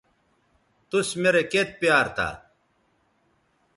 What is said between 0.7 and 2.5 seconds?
توس میرے کیئت پیار تھا